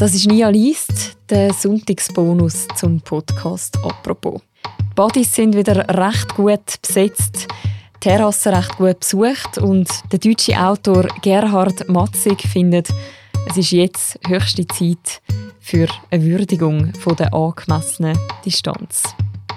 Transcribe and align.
Das 0.00 0.14
ist 0.14 0.26
Nia 0.28 0.48
Liest, 0.48 1.18
der 1.28 1.52
Sonntagsbonus 1.52 2.66
zum 2.74 3.02
Podcast 3.02 3.76
«Apropos». 3.84 4.40
Die 4.64 4.94
Badis 4.94 5.34
sind 5.34 5.54
wieder 5.54 5.86
recht 5.90 6.34
gut 6.36 6.80
besetzt, 6.80 7.46
die 7.96 8.00
Terrasse 8.00 8.50
recht 8.50 8.78
gut 8.78 9.00
besucht 9.00 9.58
und 9.58 9.90
der 10.10 10.18
deutsche 10.18 10.58
Autor 10.58 11.06
Gerhard 11.20 11.86
Matzig 11.90 12.40
findet, 12.40 12.88
es 13.50 13.58
ist 13.58 13.72
jetzt 13.72 14.18
höchste 14.26 14.66
Zeit 14.68 15.20
für 15.60 15.86
eine 16.10 16.24
Würdigung 16.24 16.94
von 16.94 17.16
der 17.16 17.34
angemessenen 17.34 18.18
Distanz. 18.42 19.02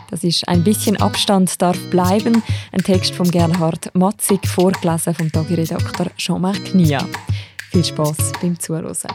Das 0.09 0.25
ist 0.25 0.45
ein 0.49 0.61
bisschen 0.61 0.97
Abstand 0.97 1.61
darf 1.61 1.79
bleiben. 1.89 2.43
Ein 2.73 2.83
Text 2.83 3.15
von 3.15 3.31
Gerhard 3.31 3.95
Matzig, 3.95 4.45
vorgelesen 4.45 5.15
vom 5.15 5.31
Tagiredakteur 5.31 6.07
Jean-Marc 6.17 6.75
Nia. 6.75 7.07
Viel 7.71 7.85
Spaß 7.85 8.33
beim 8.41 8.59
Zuhören. 8.59 9.07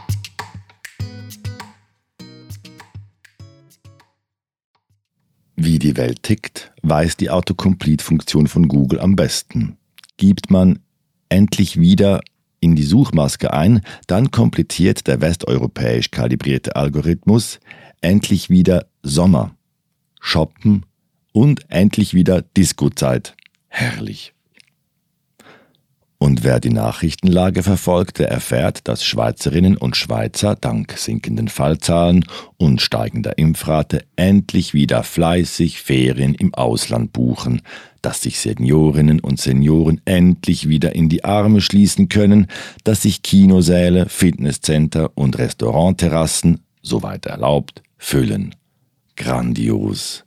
Wie 5.61 5.81
die 5.81 5.97
Welt 5.97 6.23
tickt, 6.23 6.71
weiß 6.83 7.17
die 7.17 7.31
Autocomplete-Funktion 7.31 8.47
von 8.47 8.69
Google 8.69 9.01
am 9.01 9.17
besten. 9.17 9.77
Gibt 10.17 10.53
man 10.53 10.79
endlich 11.29 11.81
wieder 11.81 12.21
in 12.61 12.77
die 12.77 12.85
Suchmaske 12.85 13.53
ein, 13.53 13.81
dann 14.07 14.31
komplettiert 14.31 15.09
der 15.09 15.21
westeuropäisch 15.21 16.13
kalibrierte 16.13 16.77
Algorithmus 16.77 17.59
endlich 18.01 18.51
wieder 18.51 18.87
Sommer, 19.03 19.57
Shoppen 20.21 20.87
und 21.33 21.69
endlich 21.71 22.15
wieder 22.15 22.43
Disco-Zeit. 22.43 23.35
Herrlich. 23.67 24.35
Und 26.21 26.43
wer 26.43 26.59
die 26.59 26.71
Nachrichtenlage 26.71 27.63
verfolgt, 27.63 28.19
der 28.19 28.29
erfährt, 28.29 28.89
dass 28.89 29.05
Schweizerinnen 29.05 29.77
und 29.77 29.97
Schweizer 29.97 30.57
dank 30.57 30.99
sinkenden 30.99 31.47
Fallzahlen 31.47 32.25
und 32.57 32.83
steigender 32.83 33.39
Impfrate 33.39 34.05
endlich 34.17 34.75
wieder 34.75 35.05
fleißig 35.05 35.81
Ferien 35.81 36.35
im 36.35 36.55
Ausland 36.55 37.13
buchen, 37.13 37.63
dass 38.03 38.23
sich 38.23 38.41
Seniorinnen 38.41 39.21
und 39.21 39.41
Senioren 39.41 40.01
endlich 40.07 40.69
wieder 40.69 40.95
in 40.97 41.09
die 41.09 41.25
Arme 41.25 41.61
schließen 41.61 42.09
können, 42.09 42.49
dass 42.83 43.03
sich 43.03 43.23
Kinosäle, 43.23 44.09
Fitnesscenter 44.09 45.13
und 45.15 45.39
Restaurantterrassen, 45.39 46.61
soweit 46.83 47.27
erlaubt, 47.27 47.83
füllen. 47.97 48.57
Grandios. 49.17 50.25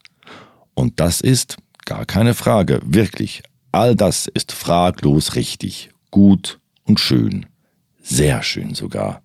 Und 0.73 1.01
das 1.01 1.19
ist, 1.19 1.57
gar 1.85 2.05
keine 2.05 2.33
Frage, 2.33 2.79
wirklich 2.85 3.43
All 3.71 3.95
das 3.95 4.27
ist 4.27 4.51
fraglos 4.51 5.35
richtig, 5.35 5.91
gut 6.09 6.59
und 6.83 6.99
schön, 6.99 7.45
sehr 8.01 8.43
schön 8.43 8.73
sogar, 8.75 9.21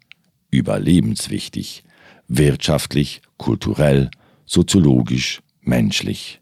überlebenswichtig, 0.50 1.82
wirtschaftlich, 2.28 3.22
kulturell, 3.38 4.10
soziologisch, 4.44 5.42
menschlich. 5.62 6.40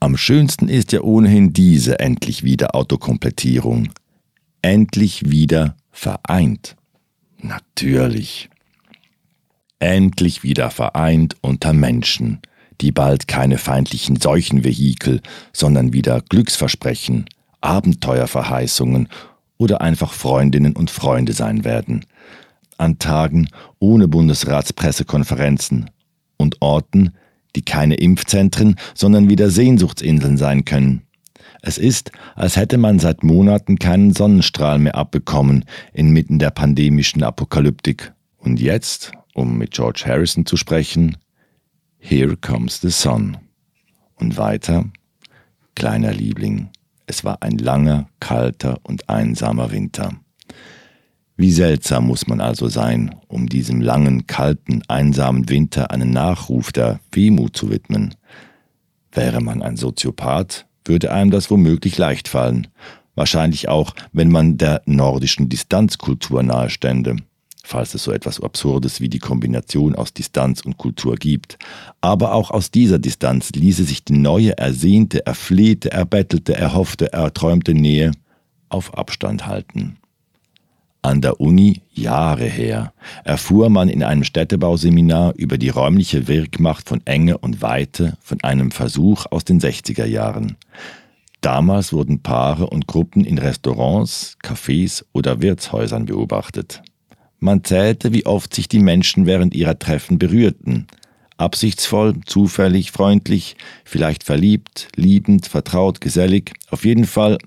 Am 0.00 0.16
schönsten 0.16 0.68
ist 0.68 0.92
ja 0.92 1.02
ohnehin 1.02 1.52
diese 1.52 1.98
endlich 1.98 2.44
wieder 2.44 2.74
Autokomplettierung. 2.74 3.90
Endlich 4.62 5.28
wieder 5.28 5.76
vereint. 5.90 6.76
Natürlich. 7.38 8.48
Endlich 9.80 10.42
wieder 10.42 10.70
vereint 10.70 11.36
unter 11.40 11.72
Menschen 11.72 12.40
die 12.80 12.92
bald 12.92 13.28
keine 13.28 13.58
feindlichen 13.58 14.16
Seuchenvehikel, 14.16 15.20
sondern 15.52 15.92
wieder 15.92 16.22
Glücksversprechen, 16.28 17.26
Abenteuerverheißungen 17.60 19.08
oder 19.56 19.80
einfach 19.80 20.12
Freundinnen 20.12 20.76
und 20.76 20.90
Freunde 20.90 21.32
sein 21.32 21.64
werden. 21.64 22.04
An 22.76 22.98
Tagen 22.98 23.48
ohne 23.80 24.06
Bundesratspressekonferenzen 24.06 25.90
und 26.36 26.56
Orten, 26.60 27.14
die 27.56 27.62
keine 27.62 27.96
Impfzentren, 27.96 28.76
sondern 28.94 29.28
wieder 29.28 29.50
Sehnsuchtsinseln 29.50 30.36
sein 30.36 30.64
können. 30.64 31.02
Es 31.60 31.76
ist, 31.76 32.12
als 32.36 32.56
hätte 32.56 32.78
man 32.78 33.00
seit 33.00 33.24
Monaten 33.24 33.78
keinen 33.78 34.12
Sonnenstrahl 34.12 34.78
mehr 34.78 34.94
abbekommen 34.94 35.64
inmitten 35.92 36.38
der 36.38 36.50
pandemischen 36.50 37.24
Apokalyptik. 37.24 38.12
Und 38.38 38.60
jetzt, 38.60 39.10
um 39.34 39.58
mit 39.58 39.72
George 39.72 40.04
Harrison 40.06 40.46
zu 40.46 40.56
sprechen, 40.56 41.16
Here 42.00 42.36
comes 42.36 42.80
the 42.80 42.90
sun. 42.90 43.36
Und 44.14 44.36
weiter, 44.36 44.84
kleiner 45.74 46.12
Liebling, 46.12 46.70
es 47.06 47.24
war 47.24 47.42
ein 47.42 47.58
langer, 47.58 48.08
kalter 48.20 48.78
und 48.82 49.08
einsamer 49.08 49.70
Winter. 49.72 50.12
Wie 51.36 51.52
seltsam 51.52 52.06
muss 52.06 52.26
man 52.26 52.40
also 52.40 52.68
sein, 52.68 53.14
um 53.28 53.48
diesem 53.48 53.80
langen, 53.80 54.26
kalten, 54.26 54.82
einsamen 54.88 55.48
Winter 55.48 55.90
einen 55.90 56.10
Nachruf 56.10 56.72
der 56.72 57.00
Wehmut 57.12 57.56
zu 57.56 57.70
widmen. 57.70 58.14
Wäre 59.12 59.40
man 59.40 59.62
ein 59.62 59.76
Soziopath, 59.76 60.66
würde 60.84 61.12
einem 61.12 61.30
das 61.30 61.50
womöglich 61.50 61.98
leicht 61.98 62.28
fallen, 62.28 62.68
wahrscheinlich 63.14 63.68
auch, 63.68 63.94
wenn 64.12 64.30
man 64.30 64.56
der 64.58 64.82
nordischen 64.86 65.48
Distanzkultur 65.48 66.42
nahestände 66.42 67.16
falls 67.68 67.94
es 67.94 68.04
so 68.04 68.12
etwas 68.12 68.40
Absurdes 68.42 69.00
wie 69.00 69.10
die 69.10 69.18
Kombination 69.18 69.94
aus 69.94 70.14
Distanz 70.14 70.62
und 70.62 70.78
Kultur 70.78 71.16
gibt. 71.16 71.58
Aber 72.00 72.32
auch 72.32 72.50
aus 72.50 72.70
dieser 72.70 72.98
Distanz 72.98 73.50
ließe 73.50 73.84
sich 73.84 74.04
die 74.04 74.14
neue, 74.14 74.56
ersehnte, 74.56 75.26
erflehte, 75.26 75.92
erbettelte, 75.92 76.54
erhoffte, 76.54 77.12
erträumte 77.12 77.74
Nähe 77.74 78.12
auf 78.70 78.96
Abstand 78.96 79.46
halten. 79.46 79.98
An 81.02 81.20
der 81.20 81.40
Uni 81.40 81.82
Jahre 81.92 82.46
her 82.46 82.92
erfuhr 83.22 83.68
man 83.68 83.88
in 83.88 84.02
einem 84.02 84.24
Städtebauseminar 84.24 85.34
über 85.36 85.58
die 85.58 85.68
räumliche 85.68 86.26
Wirkmacht 86.26 86.88
von 86.88 87.02
Enge 87.06 87.36
und 87.38 87.60
Weite 87.60 88.16
von 88.20 88.42
einem 88.42 88.70
Versuch 88.70 89.26
aus 89.30 89.44
den 89.44 89.60
60er 89.60 90.06
Jahren. 90.06 90.56
Damals 91.42 91.92
wurden 91.92 92.22
Paare 92.22 92.68
und 92.68 92.86
Gruppen 92.86 93.24
in 93.24 93.38
Restaurants, 93.38 94.36
Cafés 94.42 95.04
oder 95.12 95.40
Wirtshäusern 95.40 96.06
beobachtet. 96.06 96.82
Man 97.40 97.62
zählte, 97.62 98.12
wie 98.12 98.26
oft 98.26 98.54
sich 98.54 98.68
die 98.68 98.80
Menschen 98.80 99.26
während 99.26 99.54
ihrer 99.54 99.78
Treffen 99.78 100.18
berührten. 100.18 100.88
Absichtsvoll, 101.36 102.14
zufällig, 102.26 102.90
freundlich, 102.90 103.56
vielleicht 103.84 104.24
verliebt, 104.24 104.88
liebend, 104.96 105.46
vertraut, 105.46 106.00
gesellig, 106.00 106.52
auf 106.68 106.84
jeden 106.84 107.04
Fall 107.04 107.38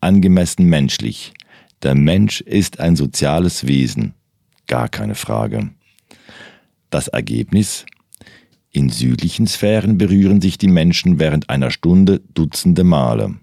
angemessen 0.00 0.66
menschlich. 0.66 1.32
Der 1.82 1.96
Mensch 1.96 2.40
ist 2.42 2.78
ein 2.78 2.94
soziales 2.94 3.66
Wesen, 3.66 4.14
gar 4.68 4.88
keine 4.88 5.16
Frage. 5.16 5.70
Das 6.90 7.08
Ergebnis? 7.08 7.86
In 8.70 8.88
südlichen 8.88 9.46
Sphären 9.46 9.98
berühren 9.98 10.40
sich 10.40 10.58
die 10.58 10.68
Menschen 10.68 11.18
während 11.18 11.50
einer 11.50 11.70
Stunde 11.70 12.20
dutzende 12.34 12.84
Male. 12.84 13.34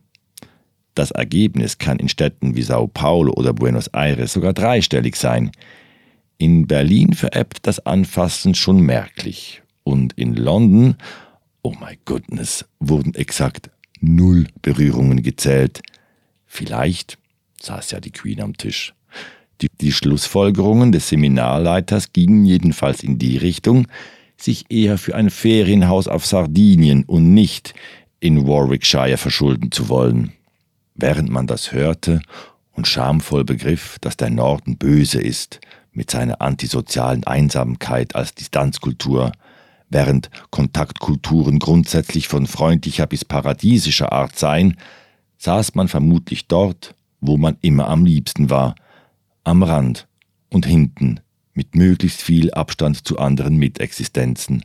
Das 0.95 1.11
Ergebnis 1.11 1.77
kann 1.77 1.99
in 1.99 2.09
Städten 2.09 2.55
wie 2.55 2.63
Sao 2.63 2.87
Paulo 2.87 3.33
oder 3.33 3.53
Buenos 3.53 3.87
Aires 3.87 4.33
sogar 4.33 4.53
dreistellig 4.53 5.15
sein. 5.15 5.51
In 6.41 6.65
Berlin 6.65 7.13
veräppt 7.13 7.67
das 7.67 7.85
Anfassen 7.85 8.55
schon 8.55 8.81
merklich. 8.81 9.61
Und 9.83 10.13
in 10.13 10.35
London, 10.35 10.95
oh 11.61 11.75
my 11.79 11.99
goodness, 12.03 12.65
wurden 12.79 13.13
exakt 13.13 13.69
null 13.99 14.47
Berührungen 14.63 15.21
gezählt. 15.21 15.83
Vielleicht 16.47 17.19
saß 17.61 17.91
ja 17.91 17.99
die 17.99 18.09
Queen 18.09 18.41
am 18.41 18.57
Tisch. 18.57 18.95
Die, 19.61 19.67
die 19.81 19.91
Schlussfolgerungen 19.91 20.91
des 20.91 21.09
Seminarleiters 21.09 22.11
gingen 22.11 22.43
jedenfalls 22.43 23.03
in 23.03 23.19
die 23.19 23.37
Richtung, 23.37 23.87
sich 24.35 24.65
eher 24.69 24.97
für 24.97 25.13
ein 25.13 25.29
Ferienhaus 25.29 26.07
auf 26.07 26.25
Sardinien 26.25 27.03
und 27.03 27.35
nicht 27.35 27.75
in 28.19 28.47
Warwickshire 28.47 29.17
verschulden 29.17 29.71
zu 29.71 29.89
wollen. 29.89 30.33
Während 30.95 31.29
man 31.29 31.45
das 31.45 31.71
hörte 31.71 32.19
und 32.71 32.87
schamvoll 32.87 33.43
begriff, 33.43 33.99
dass 34.01 34.17
der 34.17 34.31
Norden 34.31 34.77
böse 34.77 35.21
ist, 35.21 35.59
mit 35.91 36.09
seiner 36.09 36.41
antisozialen 36.41 37.25
Einsamkeit 37.25 38.15
als 38.15 38.33
Distanzkultur, 38.33 39.31
während 39.89 40.29
Kontaktkulturen 40.49 41.59
grundsätzlich 41.59 42.27
von 42.27 42.47
freundlicher 42.47 43.07
bis 43.07 43.25
paradiesischer 43.25 44.11
Art 44.11 44.37
seien, 44.37 44.77
saß 45.37 45.75
man 45.75 45.87
vermutlich 45.87 46.47
dort, 46.47 46.95
wo 47.19 47.37
man 47.37 47.57
immer 47.61 47.87
am 47.87 48.05
liebsten 48.05 48.49
war, 48.49 48.75
am 49.43 49.63
Rand 49.63 50.07
und 50.49 50.65
hinten, 50.65 51.19
mit 51.53 51.75
möglichst 51.75 52.21
viel 52.21 52.51
Abstand 52.51 53.05
zu 53.05 53.19
anderen 53.19 53.57
Mitexistenzen. 53.57 54.63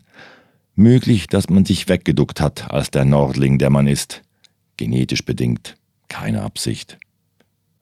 Möglich, 0.75 1.26
dass 1.26 1.49
man 1.49 1.64
sich 1.64 1.88
weggeduckt 1.88 2.40
hat 2.40 2.70
als 2.70 2.90
der 2.90 3.05
Nordling, 3.05 3.58
der 3.58 3.70
man 3.70 3.87
ist. 3.87 4.22
Genetisch 4.76 5.25
bedingt, 5.25 5.76
keine 6.08 6.43
Absicht. 6.43 6.99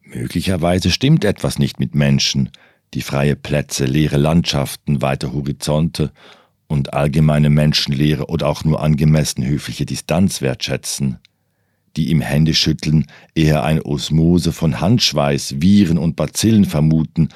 Möglicherweise 0.02 0.90
stimmt 0.90 1.24
etwas 1.24 1.58
nicht 1.58 1.80
mit 1.80 1.94
Menschen, 1.94 2.50
die 2.94 3.02
freie 3.02 3.36
Plätze, 3.36 3.84
leere 3.84 4.16
Landschaften, 4.16 5.02
weite 5.02 5.32
Horizonte 5.32 6.12
und 6.68 6.94
allgemeine 6.94 7.50
Menschenlehre 7.50 8.26
oder 8.26 8.48
auch 8.48 8.64
nur 8.64 8.80
angemessen 8.82 9.44
höfliche 9.44 9.84
Distanz 9.84 10.40
wertschätzen, 10.40 11.18
die 11.96 12.10
im 12.10 12.20
Händeschütteln 12.20 13.06
eher 13.34 13.64
eine 13.64 13.84
Osmose 13.84 14.52
von 14.52 14.80
Handschweiß, 14.80 15.60
Viren 15.60 15.98
und 15.98 16.16
Bazillen 16.16 16.64
vermuten, 16.64 17.28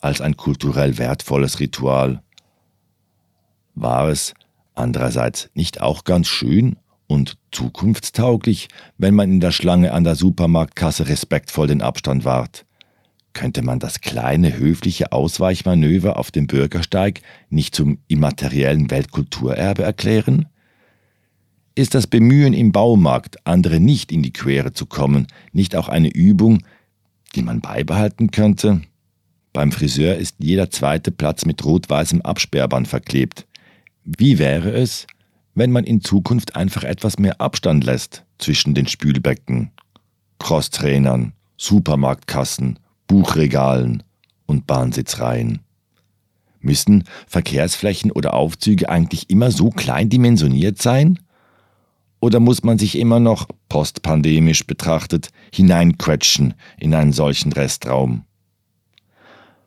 als 0.00 0.20
ein 0.20 0.36
kulturell 0.36 0.98
wertvolles 0.98 1.60
Ritual. 1.60 2.22
War 3.74 4.08
es 4.08 4.34
andererseits 4.74 5.48
nicht 5.54 5.80
auch 5.80 6.04
ganz 6.04 6.26
schön 6.26 6.76
und 7.06 7.38
zukunftstauglich, 7.52 8.68
wenn 8.98 9.14
man 9.14 9.30
in 9.30 9.40
der 9.40 9.52
Schlange 9.52 9.92
an 9.92 10.04
der 10.04 10.16
Supermarktkasse 10.16 11.08
respektvoll 11.08 11.68
den 11.68 11.82
Abstand 11.82 12.24
wahrt? 12.24 12.66
Könnte 13.34 13.62
man 13.62 13.80
das 13.80 14.00
kleine 14.00 14.56
höfliche 14.56 15.12
Ausweichmanöver 15.12 16.18
auf 16.18 16.30
dem 16.30 16.46
Bürgersteig 16.46 17.20
nicht 17.50 17.74
zum 17.74 17.98
immateriellen 18.06 18.90
Weltkulturerbe 18.90 19.82
erklären? 19.82 20.46
Ist 21.74 21.96
das 21.96 22.06
Bemühen 22.06 22.54
im 22.54 22.70
Baumarkt, 22.70 23.44
andere 23.44 23.80
nicht 23.80 24.12
in 24.12 24.22
die 24.22 24.32
Quere 24.32 24.72
zu 24.72 24.86
kommen, 24.86 25.26
nicht 25.52 25.74
auch 25.74 25.88
eine 25.88 26.08
Übung, 26.08 26.62
die 27.34 27.42
man 27.42 27.60
beibehalten 27.60 28.30
könnte? 28.30 28.82
Beim 29.52 29.72
Friseur 29.72 30.14
ist 30.14 30.36
jeder 30.38 30.70
zweite 30.70 31.10
Platz 31.10 31.44
mit 31.44 31.64
rot-weißem 31.64 32.22
Absperrband 32.22 32.86
verklebt. 32.86 33.46
Wie 34.04 34.38
wäre 34.38 34.70
es, 34.70 35.08
wenn 35.56 35.72
man 35.72 35.82
in 35.82 36.00
Zukunft 36.00 36.54
einfach 36.54 36.84
etwas 36.84 37.18
mehr 37.18 37.40
Abstand 37.40 37.82
lässt 37.82 38.24
zwischen 38.38 38.74
den 38.74 38.86
Spülbecken, 38.86 39.72
Crosstrainern, 40.38 41.32
Supermarktkassen, 41.56 42.78
Buchregalen 43.06 44.02
und 44.46 44.66
Bahnsitzreihen? 44.66 45.60
Müssen 46.60 47.04
Verkehrsflächen 47.26 48.10
oder 48.10 48.34
Aufzüge 48.34 48.88
eigentlich 48.88 49.28
immer 49.28 49.50
so 49.50 49.70
klein 49.70 50.08
dimensioniert 50.08 50.80
sein? 50.80 51.18
Oder 52.20 52.40
muss 52.40 52.62
man 52.62 52.78
sich 52.78 52.98
immer 52.98 53.20
noch, 53.20 53.48
postpandemisch 53.68 54.66
betrachtet, 54.66 55.28
hineinquetschen 55.52 56.54
in 56.78 56.94
einen 56.94 57.12
solchen 57.12 57.52
Restraum? 57.52 58.24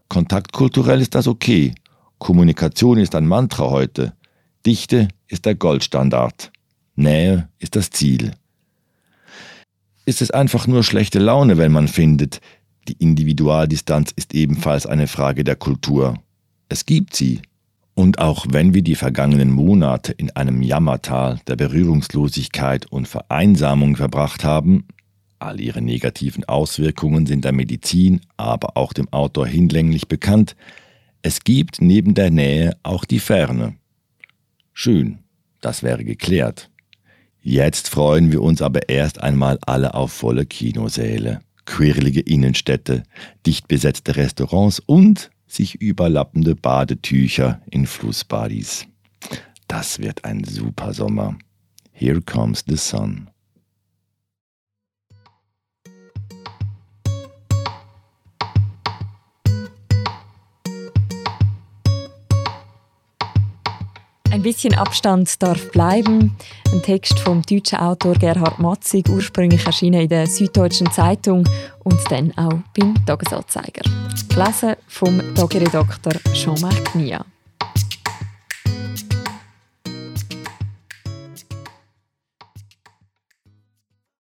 Kontaktkulturell 0.10 1.02
ist 1.02 1.14
das 1.14 1.28
okay. 1.28 1.76
Kommunikation 2.18 2.98
ist 2.98 3.14
ein 3.14 3.28
Mantra 3.28 3.70
heute. 3.70 4.14
Dichte 4.66 5.08
ist 5.28 5.46
der 5.46 5.54
Goldstandard. 5.54 6.52
Nähe 6.96 7.48
ist 7.60 7.76
das 7.76 7.92
Ziel. 7.92 8.32
Ist 10.06 10.22
es 10.22 10.32
einfach 10.32 10.66
nur 10.66 10.84
schlechte 10.84 11.20
Laune, 11.20 11.58
wenn 11.58 11.72
man 11.72 11.88
findet, 11.88 12.42
die 12.88 12.98
Individualdistanz 13.00 14.12
ist 14.16 14.34
ebenfalls 14.34 14.86
eine 14.86 15.08
Frage 15.08 15.44
der 15.44 15.56
Kultur. 15.56 16.16
Es 16.70 16.86
gibt 16.86 17.16
sie, 17.16 17.42
und 17.96 18.20
auch 18.20 18.46
wenn 18.50 18.74
wir 18.74 18.84
die 18.84 18.96
vergangenen 18.96 19.52
Monate 19.52 20.12
in 20.12 20.30
einem 20.36 20.62
Jammertal 20.62 21.40
der 21.48 21.56
Berührungslosigkeit 21.56 22.86
und 22.92 23.08
Vereinsamung 23.08 23.96
verbracht 23.96 24.44
haben, 24.44 24.86
all 25.40 25.60
ihre 25.60 25.82
negativen 25.82 26.44
Auswirkungen 26.46 27.26
sind 27.26 27.44
der 27.46 27.54
Medizin, 27.54 28.22
aber 28.38 28.78
auch 28.78 28.94
dem 28.94 29.12
Autor 29.12 29.48
hinlänglich 29.48 30.08
bekannt, 30.08 30.56
es 31.22 31.44
gibt 31.44 31.82
neben 31.82 32.14
der 32.14 32.32
Nähe 32.32 32.78
auch 32.84 33.04
die 33.04 33.20
Ferne. 33.20 33.76
Schön, 34.74 35.20
das 35.62 35.84
wäre 35.84 36.04
geklärt. 36.04 36.70
Jetzt 37.42 37.90
freuen 37.90 38.32
wir 38.32 38.42
uns 38.42 38.62
aber 38.62 38.90
erst 38.90 39.22
einmal 39.22 39.58
alle 39.66 39.94
auf 39.94 40.12
volle 40.12 40.46
Kinosäle, 40.46 41.40
quirlige 41.68 42.22
Innenstädte, 42.22 43.04
dicht 43.46 43.68
besetzte 43.68 44.16
Restaurants 44.16 44.80
und 44.80 45.30
sich 45.46 45.76
überlappende 45.76 46.56
Badetücher 46.56 47.62
in 47.70 47.86
Flussbadis. 47.86 48.88
Das 49.68 50.00
wird 50.00 50.26
ein 50.26 50.44
super 50.44 50.94
Sommer. 50.94 51.38
Here 51.92 52.22
comes 52.22 52.64
the 52.68 52.78
sun. 52.78 53.30
Ein 64.38 64.44
bisschen 64.44 64.76
Abstand 64.76 65.42
darf 65.42 65.72
bleiben. 65.72 66.38
Ein 66.72 66.84
Text 66.84 67.20
vom 67.22 67.42
deutschen 67.42 67.80
Autor 67.80 68.14
Gerhard 68.14 68.60
Matzig, 68.60 69.10
ursprünglich 69.10 69.66
erschienen 69.66 70.02
in 70.02 70.10
der 70.10 70.28
Süddeutschen 70.28 70.92
Zeitung 70.92 71.44
und 71.84 72.00
dann 72.12 72.32
auch 72.38 72.60
beim 72.78 72.94
Tagesanzeiger. 73.04 73.82
Gelesen 74.30 74.76
vom 74.88 75.34
Tagiredakteur 75.34 76.14
Jean-Marc 76.34 76.94
Nia. 76.94 77.26